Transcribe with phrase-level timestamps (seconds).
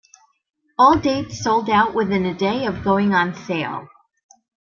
[0.79, 3.87] All dates sold out within a day of going on sale.